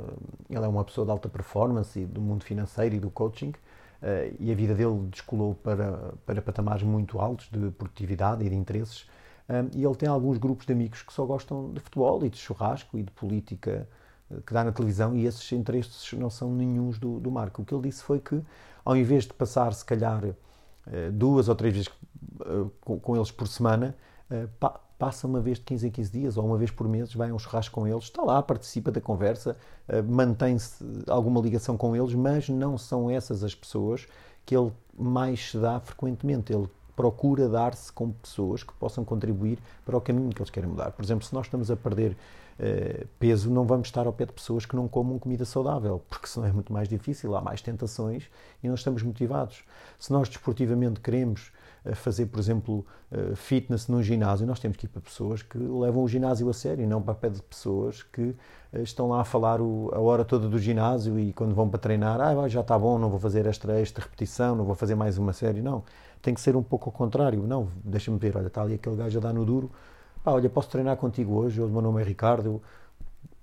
ele 0.49 0.65
é 0.65 0.67
uma 0.67 0.83
pessoa 0.83 1.05
de 1.05 1.11
alta 1.11 1.29
performance 1.29 2.01
e 2.01 2.07
do 2.07 2.23
mundo 2.23 2.43
financeiro 2.43 2.95
e 2.95 2.99
do 2.99 3.11
coaching, 3.11 3.51
uh, 3.51 4.35
e 4.41 4.51
a 4.51 4.55
vida 4.55 4.75
dele 4.75 5.07
descolou 5.11 5.55
para, 5.57 6.15
para 6.25 6.41
patamares 6.41 6.85
muito 6.85 7.19
altos 7.19 7.51
de 7.53 7.71
produtividade 7.73 8.47
e 8.47 8.49
de 8.49 8.57
interesses. 8.57 9.07
E 9.77 9.85
ele 9.85 9.95
tem 9.95 10.09
alguns 10.09 10.39
grupos 10.39 10.67
de 10.67 10.73
amigos 10.73 11.03
que 11.03 11.13
só 11.13 11.25
gostam 11.25 11.71
de 11.73 11.79
futebol 11.79 12.25
e 12.25 12.31
de 12.31 12.37
churrasco 12.37 12.99
e 12.99 13.03
de 13.05 13.13
política 13.13 13.87
uh, 13.87 14.06
que 14.45 14.53
dá 14.53 14.65
na 14.65 14.73
televisão, 14.73 15.15
e 15.15 15.27
esses 15.27 15.51
interesses 15.53 16.13
não 16.15 16.31
são 16.31 16.53
nenhums 16.53 16.99
do, 16.99 17.21
do 17.21 17.31
Marco. 17.31 17.63
O 17.63 17.65
que 17.65 17.75
ele 17.75 17.89
disse 17.89 18.03
foi 18.03 18.21
que, 18.21 18.43
ao 18.85 18.97
invés 18.97 19.25
de 19.25 19.33
passar, 19.33 19.73
se 19.73 19.85
calhar, 19.85 20.25
uh, 20.25 20.35
duas 21.13 21.49
ou 21.49 21.55
três 21.55 21.75
vezes 21.75 21.91
com, 22.81 22.99
com, 22.99 23.17
eles 23.17 23.31
por 23.31 23.49
semana, 23.49 23.97
pa 24.61 24.81
passa 24.99 25.27
uma 25.27 25.41
vez 25.41 25.59
de 25.59 25.65
15 25.65 25.89
em 25.89 25.91
15 25.91 26.13
dias 26.13 26.37
ou 26.37 26.47
uma 26.47 26.57
vez 26.57 26.71
por 26.71 26.89
mês, 26.89 27.13
vai 27.13 27.31
a 27.31 27.35
um 27.35 27.39
churrasco 27.39 27.75
com 27.75 27.87
eles, 27.87 28.05
está 28.05 28.23
lá, 28.23 28.43
participa 28.43 28.91
da 28.91 29.01
conversa, 29.01 29.57
eh, 29.89 30.01
mantém-se 30.03 30.85
alguma 31.07 31.41
ligação 31.41 31.77
com 31.77 31.95
eles, 31.95 32.15
mas 32.15 32.49
não 32.49 32.79
são 32.79 33.11
essas 33.11 33.45
as 33.45 33.55
pessoas 33.55 34.07
que 34.45 34.57
ele 34.57 34.73
mais 34.97 35.51
se 35.51 35.59
dá 35.59 35.79
frequentemente. 35.81 36.53
Ele 36.53 36.69
procura 36.97 37.49
dar-se 37.49 37.93
com 37.93 38.11
pessoas 38.11 38.63
que 38.63 38.73
possam 38.75 39.05
contribuir 39.05 39.59
para 39.85 39.97
o 39.97 40.01
caminho 40.01 40.31
que 40.31 40.41
eles 40.41 40.51
querem 40.51 40.69
mudar. 40.69 40.91
Por 40.93 41.05
exemplo, 41.05 41.25
se 41.25 41.35
nós 41.35 41.47
estamos 41.47 41.71
a 41.71 41.77
perder 41.77 42.13
uh, 42.59 43.07
peso, 43.19 43.51
não 43.51 43.65
vamos 43.65 43.89
estar 43.89 44.07
ao 44.07 44.13
pé 44.13 44.25
de 44.25 44.33
pessoas 44.33 44.65
que 44.65 44.75
não 44.75 44.89
comam 44.89 45.19
comida 45.19 45.45
saudável, 45.45 46.03
porque 46.09 46.27
senão 46.27 46.47
é 46.47 46.53
muito 46.53 46.73
mais 46.73 46.89
difícil, 46.89 47.37
há 47.37 47.41
mais 47.41 47.61
tentações 47.61 48.25
e 48.63 48.67
não 48.67 48.75
estamos 48.75 49.03
motivados. 49.03 49.63
Se 49.99 50.11
nós 50.11 50.29
desportivamente 50.29 50.99
queremos 51.01 51.53
fazer, 51.95 52.27
por 52.27 52.41
exemplo, 52.41 52.85
eh, 53.13 53.35
fitness 53.37 53.87
num 53.87 54.03
ginásio, 54.03 54.47
nós 54.47 54.59
temos 54.59 54.77
que 54.77 54.87
ir 54.87 54.89
para 54.89 55.01
pessoas 55.01 55.43
que 55.43 55.57
levam 55.57 56.03
o 56.03 56.09
ginásio 56.09 56.49
a 56.49 56.53
sério 56.53 56.83
e 56.83 56.87
não 56.87 57.01
para 57.01 57.15
pé 57.15 57.29
de 57.29 57.43
pessoas 57.43 58.03
que 58.03 58.35
eh, 58.73 58.83
estão 58.83 59.09
lá 59.09 59.21
a 59.21 59.25
falar 59.25 59.61
a 59.61 60.01
hora 60.01 60.25
toda 60.25 60.49
do 60.49 60.59
ginásio 60.59 61.19
e 61.19 61.33
quando 61.33 61.55
vão 61.55 61.69
para 61.69 61.79
treinar, 61.79 62.21
ah, 62.21 62.49
já 62.49 62.61
está 62.61 62.79
bom, 62.79 62.99
não 62.99 63.09
vou 63.09 63.21
fazer 63.21 63.47
esta, 63.47 63.71
esta 63.73 64.01
repetição, 64.01 64.57
não 64.57 64.65
vou 64.65 64.75
fazer 64.75 64.95
mais 64.95 65.19
uma 65.19 65.33
série. 65.33 65.63
Não, 65.63 65.85
tem 66.23 66.35
que 66.35 66.41
ser 66.41 66.57
um 66.57 66.63
pouco 66.63 66.89
ao 66.89 66.93
contrário. 66.93 67.47
Não, 67.47 67.69
deixa-me 67.85 68.19
ver, 68.19 68.37
olha, 68.37 68.49
está 68.49 68.63
ali 68.63 68.75
aquele 68.75 68.97
gajo 68.97 69.19
a 69.19 69.21
dar 69.21 69.33
no 69.33 69.45
duro. 69.45 69.71
Pá, 70.23 70.33
olha, 70.33 70.49
posso 70.51 70.69
treinar 70.69 70.97
contigo 70.97 71.35
hoje? 71.35 71.61
O 71.61 71.69
meu 71.69 71.81
nome 71.81 72.03
é 72.03 72.05
Ricardo. 72.05 72.63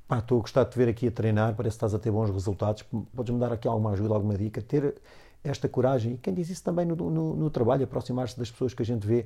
Pá, 0.07 0.19
estou 0.19 0.39
a 0.39 0.41
gostar 0.41 0.65
de 0.65 0.71
te 0.71 0.77
ver 0.77 0.89
aqui 0.89 1.07
a 1.07 1.11
treinar, 1.11 1.55
parece 1.55 1.75
que 1.75 1.77
estás 1.77 1.93
a 1.93 1.99
ter 1.99 2.11
bons 2.11 2.29
resultados. 2.29 2.83
Podes-me 3.15 3.39
dar 3.39 3.53
aqui 3.53 3.67
alguma 3.67 3.91
ajuda, 3.91 4.13
alguma 4.13 4.37
dica? 4.37 4.61
Ter 4.61 4.95
esta 5.43 5.67
coragem, 5.67 6.13
e 6.13 6.17
quem 6.17 6.33
diz 6.33 6.49
isso 6.49 6.63
também 6.63 6.85
no, 6.85 6.95
no, 6.95 7.35
no 7.35 7.49
trabalho, 7.49 7.83
aproximar-se 7.83 8.37
das 8.37 8.49
pessoas 8.49 8.73
que 8.73 8.81
a 8.81 8.85
gente 8.85 9.05
vê 9.05 9.25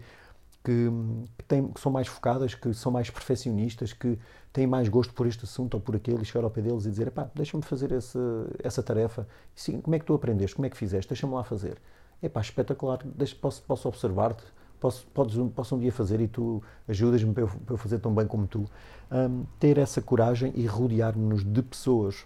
que, 0.67 0.91
que, 1.37 1.45
têm, 1.45 1.67
que, 1.69 1.79
são 1.79 1.89
mais 1.89 2.07
focadas, 2.07 2.53
que 2.53 2.73
são 2.73 2.91
mais 2.91 3.09
perfeccionistas, 3.09 3.93
que 3.93 4.19
têm 4.51 4.67
mais 4.67 4.89
gosto 4.89 5.13
por 5.13 5.25
este 5.25 5.45
assunto 5.45 5.75
ou 5.75 5.79
por 5.79 5.95
aquele, 5.95 6.21
e 6.21 6.25
chegar 6.25 6.43
ao 6.43 6.51
pé 6.51 6.61
deles 6.61 6.85
e 6.85 6.89
dizer: 6.89 7.09
pá, 7.09 7.29
deixa-me 7.33 7.63
fazer 7.63 7.93
essa, 7.93 8.19
essa 8.61 8.83
tarefa. 8.83 9.25
Sim, 9.55 9.79
como 9.79 9.95
é 9.95 9.99
que 9.99 10.05
tu 10.05 10.13
aprendeste? 10.13 10.57
Como 10.57 10.65
é 10.65 10.69
que 10.69 10.75
fizeste? 10.75 11.07
Deixa-me 11.07 11.33
lá 11.33 11.41
fazer. 11.41 11.77
é 12.21 12.27
pá, 12.27 12.41
espetacular, 12.41 12.99
deixa, 13.05 13.33
posso, 13.39 13.63
posso 13.63 13.87
observar-te, 13.87 14.43
posso, 14.77 15.07
podes, 15.13 15.37
posso 15.55 15.73
um 15.73 15.79
dia 15.79 15.91
fazer 15.91 16.19
e 16.19 16.27
tu 16.27 16.61
ajudas-me 16.85 17.33
para, 17.33 17.47
para 17.47 17.73
eu, 17.73 17.77
fazer 17.77 17.99
tão 17.99 18.13
bem 18.13 18.27
como 18.27 18.45
tu. 18.45 18.65
Um, 19.09 19.45
ter 19.57 19.77
essa 19.77 20.01
coragem 20.01 20.51
e 20.53 20.65
rodear-nos 20.65 21.45
de 21.45 21.61
pessoas 21.61 22.25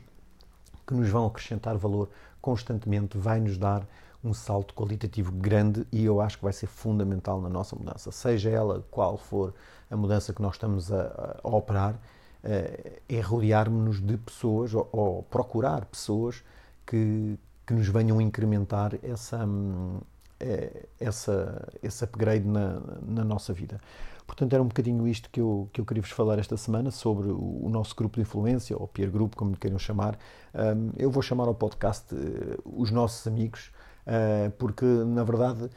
que 0.88 0.96
nos 0.96 1.10
vão 1.10 1.28
acrescentar 1.28 1.78
valor 1.78 2.10
constantemente 2.42 3.20
vai 3.20 3.40
nos 3.40 3.56
dar 3.56 3.88
um 4.24 4.34
salto 4.34 4.74
qualitativo 4.74 5.32
grande 5.32 5.86
e 5.92 6.06
eu 6.06 6.22
acho 6.22 6.38
que 6.38 6.44
vai 6.44 6.54
ser 6.54 6.68
fundamental 6.68 7.42
na 7.42 7.50
nossa 7.50 7.76
mudança. 7.76 8.12
Seja 8.12 8.50
ela 8.50 8.86
qual 8.92 9.18
for 9.18 9.54
a 9.90 9.98
mudança 9.98 10.34
que 10.34 10.42
nós 10.42 10.56
estamos 10.56 10.92
a, 10.92 11.40
a 11.44 11.48
operar, 11.50 12.00
eh, 12.44 13.02
é 13.10 13.20
rodear-nos 13.20 14.00
de 14.00 14.18
pessoas 14.18 14.74
ou, 14.74 14.88
ou, 14.92 15.24
procurar 15.24 15.86
pessoas 15.86 16.44
que, 16.86 17.38
que 17.66 17.74
nos 17.74 17.88
venham 17.88 18.22
incrementar 18.22 18.94
essa, 19.04 19.46
hum, 19.46 20.00
eh, 20.40 20.86
essa, 21.00 21.68
esse 21.84 22.04
upgrade 22.04 22.48
na, 22.48 22.80
na 23.02 23.24
nossa 23.24 23.54
vida. 23.54 23.80
Portanto, 24.32 24.54
era 24.54 24.64
um 24.64 24.68
bocadinho 24.68 25.06
isto 25.10 25.30
que 25.30 25.42
eu, 25.42 25.70
que 25.74 25.82
eu 25.82 25.86
queria 25.86 26.02
vos 26.02 26.12
falar 26.12 26.40
esta 26.40 26.56
semana 26.56 26.90
sobre 26.90 27.28
o, 27.30 27.68
nosso 27.70 27.94
grupo 27.94 28.16
de 28.16 28.22
influência, 28.22 28.78
ou 28.78 28.88
peer 28.88 29.12
group, 29.12 29.36
como 29.36 29.52
lhe 29.52 29.58
queiram 29.58 29.78
chamar. 29.78 30.18
Um, 30.56 30.92
eu 30.98 31.12
vou 31.12 31.22
chamar 31.22 31.50
ao 31.50 31.54
podcast 31.54 32.16
uh, 32.16 32.62
os 32.66 32.92
nossos 32.92 33.28
amigos, 33.28 33.72
porque, 34.58 34.86
na 34.86 35.24
verdade, 35.24 35.70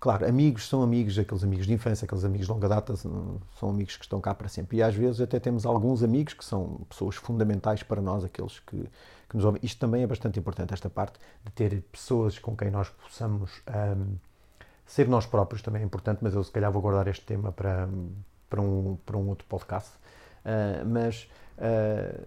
claro, 0.00 0.28
amigos 0.28 0.68
são 0.68 0.82
amigos, 0.82 1.18
aqueles 1.18 1.42
amigos 1.42 1.66
de 1.66 1.72
infância, 1.72 2.04
aqueles 2.04 2.24
amigos 2.24 2.46
de 2.46 2.52
longa 2.52 2.68
data, 2.68 2.94
são 2.96 3.40
amigos 3.62 3.96
que 3.96 4.04
estão 4.04 4.20
cá 4.20 4.34
para 4.34 4.48
sempre. 4.48 4.78
E 4.78 4.82
às 4.82 4.94
vezes 4.94 5.20
até 5.20 5.40
temos 5.40 5.64
alguns 5.64 6.02
amigos 6.02 6.34
que 6.34 6.44
são 6.44 6.80
pessoas 6.88 7.16
fundamentais 7.16 7.82
para 7.82 8.00
nós, 8.02 8.22
aqueles 8.24 8.58
que, 8.60 8.76
que 9.28 9.36
nos 9.36 9.44
ouvem. 9.44 9.60
Isto 9.62 9.80
também 9.80 10.02
é 10.02 10.06
bastante 10.06 10.38
importante, 10.38 10.74
esta 10.74 10.90
parte 10.90 11.18
de 11.44 11.50
ter 11.52 11.82
pessoas 11.90 12.38
com 12.38 12.56
quem 12.56 12.70
nós 12.70 12.88
possamos. 12.88 13.50
Um, 13.68 14.16
Ser 14.86 15.08
nós 15.08 15.24
próprios 15.24 15.62
também 15.62 15.82
é 15.82 15.84
importante, 15.84 16.18
mas 16.20 16.34
eu 16.34 16.44
se 16.44 16.50
calhar 16.50 16.70
vou 16.70 16.82
guardar 16.82 17.08
este 17.08 17.24
tema 17.24 17.50
para, 17.50 17.88
para, 18.50 18.60
um, 18.60 18.98
para 19.04 19.16
um 19.16 19.28
outro 19.28 19.46
podcast. 19.48 19.92
Uh, 20.44 20.86
mas 20.86 21.28
uh, 21.56 22.26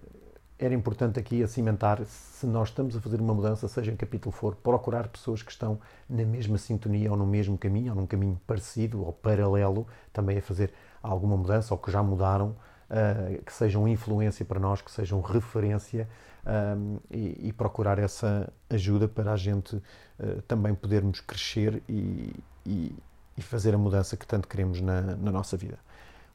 era 0.59 0.73
importante 0.73 1.19
aqui 1.19 1.43
acimentar, 1.43 2.03
se 2.05 2.47
nós 2.47 2.69
estamos 2.69 2.95
a 2.95 3.01
fazer 3.01 3.21
uma 3.21 3.33
mudança, 3.33 3.67
seja 3.67 3.91
em 3.91 3.95
capítulo 3.95 4.31
for, 4.31 4.55
procurar 4.55 5.07
pessoas 5.07 5.43
que 5.43 5.51
estão 5.51 5.79
na 6.09 6.25
mesma 6.25 6.57
sintonia 6.57 7.11
ou 7.11 7.17
no 7.17 7.27
mesmo 7.27 7.57
caminho, 7.57 7.91
ou 7.91 7.95
num 7.95 8.07
caminho 8.07 8.39
parecido 8.47 9.05
ou 9.05 9.13
paralelo, 9.13 9.87
também 10.11 10.37
a 10.37 10.41
fazer 10.41 10.73
alguma 11.01 11.37
mudança, 11.37 11.73
ou 11.73 11.77
que 11.77 11.91
já 11.91 12.01
mudaram, 12.01 12.55
uh, 12.89 13.43
que 13.43 13.53
sejam 13.53 13.87
influência 13.87 14.43
para 14.43 14.59
nós, 14.59 14.81
que 14.81 14.89
sejam 14.89 15.21
referência 15.21 16.09
um, 16.47 16.97
e, 17.11 17.49
e, 17.49 17.53
procurar 17.53 17.99
essa 17.99 18.51
ajuda 18.69 19.07
para 19.07 19.33
a 19.33 19.37
gente 19.37 19.75
uh, 19.75 20.41
também 20.47 20.73
podermos 20.73 21.19
crescer 21.19 21.83
e, 21.87 22.33
e, 22.65 22.95
e, 23.37 23.41
fazer 23.41 23.75
a 23.75 23.77
mudança 23.77 24.17
que 24.17 24.25
tanto 24.25 24.47
queremos 24.47 24.81
na, 24.81 25.01
na 25.01 25.31
nossa 25.31 25.55
vida. 25.55 25.77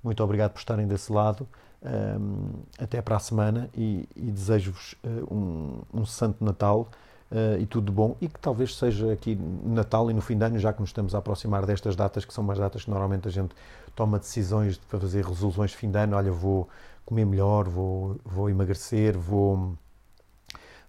Muito 0.03 0.23
obrigado 0.23 0.53
por 0.53 0.59
estarem 0.59 0.87
desse 0.87 1.11
lado. 1.11 1.49
Um, 1.85 2.63
até 2.79 3.03
para 3.03 3.17
a 3.17 3.19
semana 3.19 3.69
e, 3.75 4.09
e 4.15 4.31
desejo-vos 4.31 4.95
uh, 5.03 5.35
um, 5.35 5.81
um, 5.93 6.07
Santo 6.07 6.45
Natal 6.45 6.89
uh, 7.29 7.61
e 7.61 7.67
tudo 7.67 7.87
de 7.87 7.93
bom. 7.93 8.17
E 8.21 8.29
que 8.29 8.39
talvez 8.39 8.77
seja 8.77 9.13
aqui 9.13 9.35
Natal 9.65 10.09
e 10.09 10.15
no 10.15 10.21
fim 10.21 10.39
de 10.39 10.45
ano, 10.45 10.61
já 10.61 10.73
que 10.73 10.81
nos 10.81 10.91
estamos 10.91 11.13
a 11.13 11.19
aproximar 11.19 11.67
destas 11.67 11.97
datas, 11.97 12.25
que 12.25 12.33
são 12.33 12.45
umas 12.45 12.59
datas 12.59 12.85
que 12.85 12.91
normalmente 12.91 13.27
a 13.27 13.33
gente 13.33 13.53
toma 13.97 14.21
decisões 14.21 14.79
para 14.79 15.01
fazer 15.01 15.25
resoluções 15.25 15.73
de 15.73 15.77
fim 15.77 15.91
de 15.91 15.99
ano. 15.99 16.17
Olha, 16.17 16.31
vou 16.31 16.69
comer 17.05 17.25
melhor, 17.25 17.69
vou, 17.69 18.17
vou 18.25 18.49
emagrecer, 18.49 19.19
vou 19.19 19.77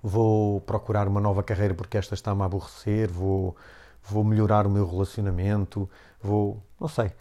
vou 0.03 0.59
procurar 0.61 1.07
uma 1.07 1.21
nova 1.21 1.41
carreira 1.41 1.73
porque 1.73 1.97
esta 1.97 2.13
está-me 2.13 2.41
a 2.41 2.45
aborrecer, 2.45 3.09
vou, 3.09 3.55
vou 4.03 4.23
melhorar 4.23 4.67
o 4.67 4.69
meu 4.69 4.85
relacionamento, 4.85 5.89
vou, 6.21 6.61
não 6.79 6.89
sei, 6.89 7.11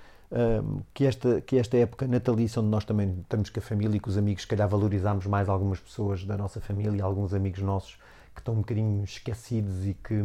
que, 0.94 1.04
esta, 1.06 1.40
que 1.40 1.58
esta 1.58 1.76
época 1.76 2.06
natalícia, 2.06 2.60
onde 2.60 2.70
nós 2.70 2.84
também 2.84 3.18
estamos 3.20 3.50
com 3.50 3.60
a 3.60 3.62
família 3.62 3.96
e 3.96 4.00
com 4.00 4.08
os 4.08 4.16
amigos, 4.16 4.42
se 4.42 4.48
calhar 4.48 4.68
valorizamos 4.68 5.26
mais 5.26 5.48
algumas 5.48 5.78
pessoas 5.80 6.24
da 6.24 6.36
nossa 6.36 6.60
família, 6.60 7.04
alguns 7.04 7.34
amigos 7.34 7.60
nossos 7.60 7.98
que 8.34 8.40
estão 8.40 8.54
um 8.54 8.58
bocadinho 8.58 9.04
esquecidos 9.04 9.86
e 9.86 9.94
que, 9.94 10.22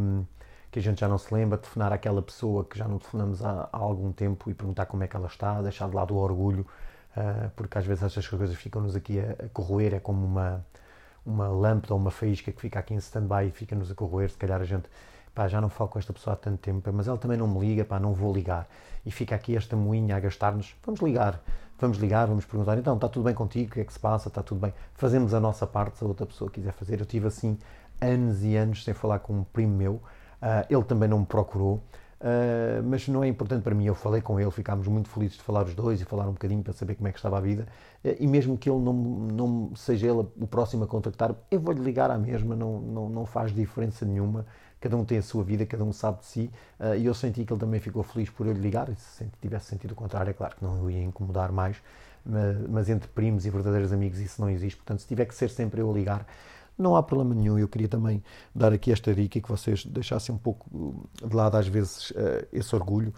que 0.71 0.79
a 0.79 0.81
gente 0.81 1.01
já 1.01 1.07
não 1.07 1.17
se 1.17 1.33
lembra, 1.33 1.57
telefonar 1.57 1.91
àquela 1.91 2.21
pessoa 2.21 2.63
que 2.63 2.77
já 2.77 2.87
não 2.87 2.97
telefonamos 2.97 3.43
há, 3.43 3.69
há 3.71 3.77
algum 3.77 4.11
tempo 4.11 4.49
e 4.49 4.53
perguntar 4.53 4.85
como 4.85 5.03
é 5.03 5.07
que 5.07 5.15
ela 5.15 5.27
está, 5.27 5.61
deixar 5.61 5.89
de 5.89 5.95
lado 5.95 6.15
o 6.15 6.17
orgulho, 6.17 6.65
uh, 7.17 7.51
porque 7.55 7.77
às 7.77 7.85
vezes 7.85 8.03
estas 8.03 8.27
coisas 8.27 8.55
ficam-nos 8.55 8.95
aqui 8.95 9.19
a, 9.19 9.45
a 9.45 9.49
corroer, 9.49 9.93
é 9.93 9.99
como 9.99 10.25
uma 10.25 10.65
uma 11.27 11.49
lâmpada 11.49 11.93
ou 11.93 11.99
uma 11.99 12.09
faísca 12.09 12.51
que 12.51 12.61
fica 12.61 12.79
aqui 12.79 12.93
em 12.93 12.97
stand-by 12.97 13.47
e 13.47 13.51
fica-nos 13.51 13.91
a 13.91 13.95
corroer, 13.95 14.29
se 14.29 14.37
calhar 14.37 14.61
a 14.61 14.63
gente, 14.63 14.89
pá, 15.38 15.48
já 15.48 15.62
não 15.62 15.70
falo 15.70 15.88
com 15.91 16.00
esta 16.00 16.12
pessoa 16.12 16.34
há 16.34 16.36
tanto 16.36 16.58
tempo, 16.58 16.91
mas 16.91 17.08
ela 17.08 17.17
também 17.20 17.38
não 17.38 17.48
me 17.48 17.60
liga, 17.60 17.86
pá, 17.86 18.00
não 18.00 18.12
vou 18.12 18.34
ligar. 18.34 18.67
E 19.06 19.12
fica 19.12 19.36
aqui 19.36 19.56
esta 19.56 19.75
moinha 19.75 20.15
a 20.15 20.20
gastar-nos, 20.20 20.75
vamos 20.84 21.00
ligar, 21.00 21.39
vamos 21.79 22.00
ligar, 22.00 22.25
vamos 22.25 22.44
perguntar, 22.44 22.75
então, 22.75 22.96
está 22.96 23.08
tudo 23.08 23.25
bem 23.25 23.36
contigo, 23.36 23.70
o 23.70 23.74
que 23.75 23.82
é 23.82 23.84
que 23.84 23.94
se 23.94 24.00
passa, 24.00 24.29
está 24.29 24.41
tudo 24.41 24.60
bem. 24.60 24.74
Fazemos 24.96 25.36
a 25.36 25.39
nossa 25.39 25.67
parte, 25.67 26.00
se 26.00 26.03
a 26.03 26.08
outra 26.08 26.25
pessoa 26.25 26.50
quiser 26.50 26.74
fazer. 26.74 27.00
Eu 27.00 27.06
tive 27.06 27.27
assim 27.27 27.56
anos 28.01 28.44
e 28.44 28.56
anos 28.56 28.84
sem 28.84 28.96
falar 28.96 29.20
com 29.20 29.34
um 29.34 29.44
primo 29.44 29.77
meu, 29.77 29.94
uh, 29.94 30.65
ele 30.72 30.84
também 30.84 31.08
não 31.08 31.20
me 31.20 31.25
procurou, 31.27 31.84
Uh, 32.20 32.82
mas 32.84 33.08
não 33.08 33.24
é 33.24 33.27
importante 33.27 33.62
para 33.62 33.75
mim. 33.75 33.86
Eu 33.86 33.94
falei 33.94 34.22
com 34.22 34.39
ele, 34.39 34.50
ficámos 34.50 34.88
muito 34.88 35.08
felizes 35.08 35.38
de 35.38 35.44
falar 35.44 35.65
os 35.65 35.75
dois 35.75 36.01
e 36.01 36.03
falar 36.03 36.27
um 36.27 36.32
bocadinho 36.32 36.63
para 36.63 36.74
saber 36.74 36.96
como 36.96 37.08
é 37.08 37.12
que 37.12 37.20
estava 37.20 37.38
a 37.38 37.41
vida. 37.41 37.67
Uh, 38.03 38.15
e 38.20 38.25
mesmo 38.25 38.58
que 38.58 38.67
ele 38.67 38.79
não, 38.79 38.94
não 38.94 39.75
seja 39.75 40.08
ele 40.08 40.27
o 40.36 40.48
próximo 40.48 40.84
a 40.84 40.88
contactar, 40.88 41.36
eu 41.51 41.60
vou-lhe 41.60 41.79
ligar 41.79 42.10
à 42.10 42.17
mesma, 42.17 42.56
não, 42.56 42.79
não, 42.82 43.10
não 43.10 43.25
faz 43.25 43.53
diferença 43.53 44.03
nenhuma. 44.03 44.48
Cada 44.79 44.96
um 44.96 45.03
tem 45.03 45.17
a 45.17 45.22
sua 45.22 45.43
vida, 45.43 45.65
cada 45.65 45.84
um 45.84 45.91
sabe 45.91 46.19
de 46.19 46.25
si. 46.25 46.51
Uh, 46.79 46.96
e 46.96 47.05
eu 47.05 47.13
senti 47.13 47.43
que 47.43 47.51
ele 47.51 47.60
também 47.60 47.79
ficou 47.79 48.03
feliz 48.03 48.29
por 48.29 48.46
eu 48.46 48.53
lhe 48.53 48.60
ligar. 48.60 48.89
E 48.89 48.96
se 48.96 49.25
tivesse 49.41 49.65
sentido 49.65 49.91
o 49.91 49.96
contrário, 49.96 50.29
é 50.29 50.34
claro 50.34 50.55
que 50.55 50.63
não 50.63 50.84
o 50.84 50.91
ia 50.91 51.03
incomodar 51.03 51.51
mais. 51.51 51.77
Mas, 52.25 52.57
mas 52.69 52.89
entre 52.89 53.07
primos 53.07 53.46
e 53.46 53.50
verdadeiros 53.50 53.93
amigos 53.93 54.19
isso 54.19 54.41
não 54.41 54.50
existe. 54.50 54.77
Portanto, 54.77 55.00
se 55.00 55.07
tiver 55.07 55.25
que 55.25 55.34
ser 55.34 55.50
sempre 55.50 55.81
eu 55.81 55.89
a 55.89 55.93
ligar, 55.93 56.25
não 56.77 56.96
há 56.96 57.01
problema 57.01 57.34
nenhum. 57.34 57.57
Eu 57.57 57.67
queria 57.67 57.88
também 57.88 58.24
dar 58.53 58.72
aqui 58.72 58.91
esta 58.91 59.13
dica 59.13 59.38
e 59.38 59.41
que 59.41 59.50
vocês 59.50 59.86
deixassem 59.86 60.36
um 60.36 60.38
pouco 60.38 61.10
de 61.24 61.36
lado, 61.36 61.57
às 61.57 61.67
vezes, 61.67 62.13
eh, 62.15 62.48
esse 62.53 62.75
orgulho, 62.75 63.13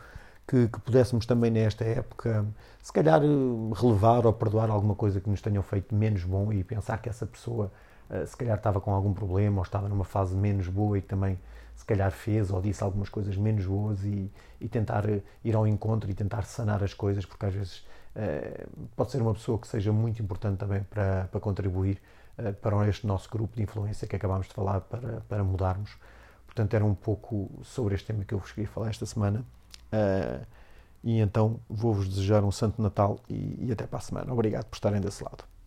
que, 0.48 0.68
que 0.68 0.80
pudéssemos 0.80 1.26
também, 1.26 1.52
nesta 1.52 1.84
época, 1.84 2.46
se 2.82 2.92
calhar 2.92 3.22
eh, 3.22 3.28
relevar 3.76 4.26
ou 4.26 4.34
perdoar 4.34 4.70
alguma 4.70 4.96
coisa 4.96 5.20
que 5.20 5.30
nos 5.30 5.42
tenham 5.42 5.62
feito 5.62 5.94
menos 5.94 6.24
bom 6.24 6.52
e 6.54 6.64
pensar 6.64 7.02
que 7.02 7.10
essa 7.10 7.26
pessoa, 7.26 7.66
eh, 7.66 7.70
se 8.26 8.36
calhar, 8.36 8.58
estava 8.58 8.82
com 8.82 8.94
algum 8.94 9.14
problema 9.14 9.58
ou 9.58 9.64
estava 9.64 9.88
numa 9.88 10.06
fase 10.06 10.36
menos 10.36 10.68
boa 10.68 10.98
e 10.98 11.02
também, 11.02 11.38
se 11.76 11.86
calhar, 11.86 12.12
fez 12.12 12.52
ou 12.52 12.62
disse 12.62 12.84
algumas 12.84 13.10
coisas 13.10 13.36
menos 13.38 13.66
boas 13.66 14.04
e, 14.04 14.32
e 14.60 14.68
tentar 14.68 15.06
ir 15.44 15.56
ao 15.56 15.68
encontro 15.68 16.10
e 16.10 16.14
tentar 16.14 16.44
sanar 16.44 16.84
as 16.84 16.94
coisas, 16.94 17.26
porque 17.26 17.46
às 17.46 17.54
vezes 17.54 17.86
pode 18.96 19.12
ser 19.12 19.22
uma 19.22 19.34
pessoa 19.34 19.58
que 19.58 19.68
seja 19.68 19.92
muito 19.94 20.22
importante 20.22 20.58
também 20.58 20.84
para, 20.84 21.30
para 21.32 21.40
contribuir 21.40 22.02
eh, 22.38 22.52
para 22.52 22.88
este 22.88 23.06
nosso 23.06 23.30
grupo 23.30 23.56
de 23.56 23.64
influência 23.64 24.08
que 24.08 24.16
acabámos 24.16 24.48
de 24.48 24.54
falar 24.54 24.82
para, 24.82 25.22
para 25.22 25.44
mudarmos. 25.44 25.92
Portanto, 26.46 26.74
era 26.74 26.84
um 26.84 26.96
pouco 26.96 27.50
sobre 27.64 27.96
este 27.96 28.08
tema 28.08 28.26
que 28.26 28.34
eu 28.34 28.40
vos 28.40 28.52
queria 28.52 28.70
falar 28.70 28.90
esta 28.90 29.06
semana. 29.06 29.46
E 31.04 31.20
então 31.20 31.60
vou-vos 31.70 32.08
desejar 32.10 32.44
um 32.44 32.52
Santo 32.52 32.82
Natal 32.82 33.20
e, 33.30 33.68
e 33.68 33.72
até 33.72 33.88
para 33.88 34.00
a 34.00 34.02
semana. 34.02 34.34
Obrigado 34.34 34.66
por 34.66 34.76
estarem 34.76 35.00
desse 35.00 35.24
lado. 35.24 35.59